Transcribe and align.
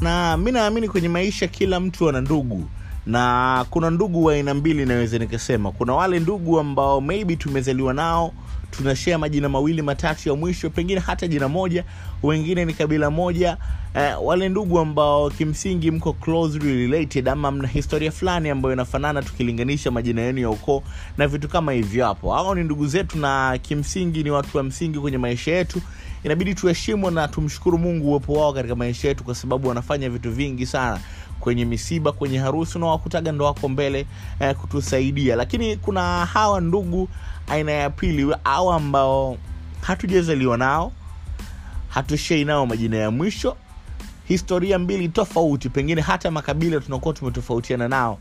na 0.00 0.36
mi 0.36 0.52
naamini 0.52 0.88
kwenye 0.88 1.08
maisha 1.08 1.46
kila 1.48 1.80
mtu 1.80 2.08
ana 2.08 2.20
ndugu. 2.20 2.64
Na 3.06 3.64
kuna 3.70 3.90
ndugu 3.90 4.24
wa 4.24 4.34
aina 4.34 4.54
mbili 4.54 4.86
naweza 4.86 5.18
nikasema. 5.18 5.72
Kuna 5.72 5.94
wale 5.94 6.20
ndugu 6.20 6.58
ambao 6.58 7.00
maybe 7.00 7.36
tumezaliwa 7.36 7.94
nao 7.94 8.32
tunashea 8.70 9.18
majina 9.18 9.48
mawili 9.48 9.82
matatu 9.82 10.28
ya 10.28 10.34
mwisho 10.34 10.70
pengine 10.70 11.00
hata 11.00 11.26
jina 11.28 11.48
moja 11.48 11.84
wengine 12.22 12.64
ni 12.64 12.72
kabila 12.74 13.10
moja. 13.10 13.56
Eh, 13.94 14.14
wale 14.22 14.48
ndugu 14.48 14.78
ambao 14.78 15.30
kimsingi 15.30 15.90
mko 15.90 16.12
closely 16.12 16.86
related 16.86 17.28
ama 17.28 17.50
mna 17.50 17.68
historia 17.68 18.10
fulani 18.12 18.50
ambayo 18.50 18.72
inafanana 18.74 19.22
tukilinganisha 19.22 19.90
majina 19.90 20.22
yenu 20.22 20.38
ya 20.40 20.50
ukoo 20.50 20.82
na 21.18 21.28
vitu 21.28 21.48
kama 21.48 21.72
hivyo 21.72 22.06
hapo. 22.06 22.32
Hao 22.32 22.54
ni 22.54 22.64
ndugu 22.64 22.86
zetu 22.86 23.18
na 23.18 23.58
kimsingi 23.62 24.22
ni 24.22 24.30
watu 24.30 24.56
wa 24.56 24.62
msingi 24.62 24.98
kwenye 24.98 25.18
maisha 25.18 25.52
yetu 25.52 25.80
inabidi 26.28 26.54
tuheshimu 26.54 27.10
na 27.10 27.28
tumshukuru 27.28 27.78
mungu 27.78 28.08
uwepo 28.10 28.32
wao 28.32 28.52
katika 28.52 28.74
maisha 28.74 29.08
yetu 29.08 29.24
kwa 29.24 29.34
sababu 29.34 29.68
wanafanya 29.68 30.10
vitu 30.10 30.30
vingi 30.30 30.66
sana 30.66 31.00
kwenye 31.40 31.64
misiba 31.64 32.12
kwenye 32.12 32.38
harusi 32.38 32.78
unawakutaga 32.78 33.32
ndo 33.32 33.44
wako 33.44 33.68
mbele 33.68 34.06
eh, 34.40 34.54
kutusaidia. 34.54 35.36
Lakini 35.36 35.76
kuna 35.76 36.26
hawa 36.26 36.60
ndugu 36.60 37.08
aina 37.48 37.72
ya 37.72 37.90
pili 37.90 38.34
au 38.44 38.72
ambao 38.72 39.36
hatujazaliwa 39.80 40.56
nao 40.56 40.92
hatushei 41.88 42.44
nao 42.44 42.66
majina 42.66 42.96
ya 42.96 43.10
mwisho. 43.10 43.56
Historia 44.24 44.78
mbili 44.78 45.08
tofauti 45.08 45.68
pengine 45.68 46.00
hata 46.00 46.30
makabila 46.30 46.80
tunakuwa 46.80 47.14
tumetofautiana 47.14 47.88
nao 47.88 48.18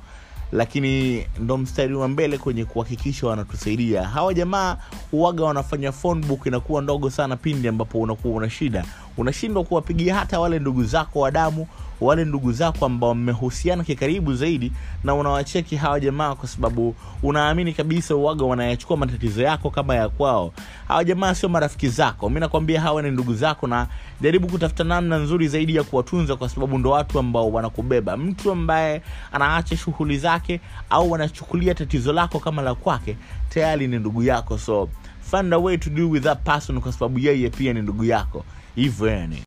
lakini 0.51 1.25
ndo 1.39 1.57
mstari 1.57 1.95
wa 1.95 2.07
mbele 2.07 2.37
kwenye 2.37 2.65
kuhakikisha 2.65 3.27
wanatusaidia. 3.27 4.03
Hawa 4.03 4.33
jamaa 4.33 4.77
uwaga 5.11 5.43
wanafanya 5.43 5.91
phone 5.91 6.25
book 6.25 6.45
inakuwa 6.45 6.81
ndogo 6.81 7.09
sana 7.09 7.35
pindi 7.37 7.67
ambapo 7.67 7.99
unakuwa 7.99 8.35
una 8.35 8.49
shida 8.49 8.85
unashindwa 9.17 9.63
kuwapigia 9.63 10.15
hata 10.15 10.39
wale 10.39 10.59
ndugu 10.59 10.83
zako 10.83 11.19
wa 11.19 11.31
damu 11.31 11.67
wale 12.01 12.25
ndugu 12.25 12.51
zako 12.51 12.85
ambao 12.85 13.15
mmehusiana 13.15 13.83
kikaribu 13.83 14.33
zaidi 14.35 14.71
na 15.03 15.15
unawacheki 15.15 15.75
hawa 15.75 15.99
jamaa 15.99 16.35
kwa 16.35 16.47
sababu 16.49 16.95
unaamini 17.23 17.73
kabisa 17.73 18.15
uwaga 18.15 18.45
wanayachukua 18.45 18.97
matatizo 18.97 19.41
yako 19.43 19.69
kama 19.69 19.95
ya 19.95 20.09
kwao. 20.09 20.53
Hawa 20.87 21.03
jamaa 21.03 21.35
sio 21.35 21.49
marafiki 21.49 21.89
zako. 21.89 22.29
Mi 22.29 22.39
nakwambia 22.39 22.81
hawa 22.81 23.01
ni 23.01 23.11
ndugu 23.11 23.33
zako 23.33 23.67
na 23.67 23.87
jaribu 24.21 24.47
kutafuta 24.47 24.83
namna 24.83 25.17
nzuri 25.17 25.47
zaidi 25.47 25.75
ya 25.75 25.83
kuwatunza 25.83 26.35
kwa 26.35 26.49
sababu 26.49 26.77
ndo 26.77 26.89
watu 26.89 27.19
ambao 27.19 27.51
wanakubeba. 27.51 28.17
Mtu 28.17 28.51
ambaye 28.51 29.01
anaacha 29.31 29.77
shughuli 29.77 30.17
zake 30.17 30.59
au 30.89 31.15
anachukulia 31.15 31.75
tatizo 31.75 32.13
lako 32.13 32.39
kama 32.39 32.61
la 32.61 32.75
kwake 32.75 33.17
tayari 33.49 33.87
ni 33.87 33.99
ndugu 33.99 34.23
yako. 34.23 34.57
So 34.57 34.89
find 35.31 35.53
a 35.53 35.57
way 35.57 35.77
to 35.77 35.89
deal 35.89 36.05
with 36.07 36.23
that 36.23 36.39
person 36.43 36.81
kwa 36.81 36.91
sababu 36.91 37.19
yeye 37.19 37.49
pia 37.49 37.73
ni 37.73 37.81
ndugu 37.81 38.03
yako 38.05 38.45
hivyo 38.77 39.07
yani 39.07 39.43